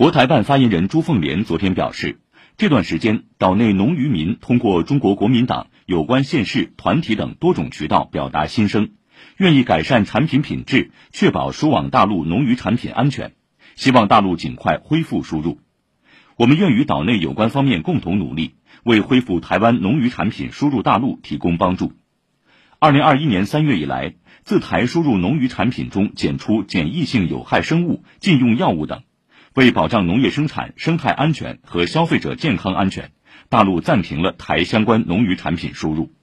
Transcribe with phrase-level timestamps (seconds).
[0.00, 2.20] 国台办发言人朱凤莲昨天表示，
[2.56, 8.92] 这段时间岛内农渔民通过中国国民党有关县市团体等多种渠道表达心声，
[9.36, 13.34] 愿意改善产品品质，确保输往大陆农渔产品安全，
[13.74, 15.60] 希望大陆尽快恢复输入。
[16.38, 18.54] 我们愿与岛内有关方面共同努力，
[18.84, 21.92] 为恢复台湾农渔产品输入大陆提供帮助。
[22.78, 24.14] 二零二一年三月以来，
[24.44, 29.02] 自台输入农渔产品中检出检疫性有害生物、禁用药物等，
[29.60, 33.12] 为保障农业生产生态安全和消费者健康安全，
[33.50, 36.14] 大陆暂停了台相关农渔产品输入。